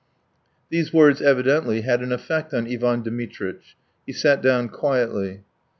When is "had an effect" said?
1.81-2.55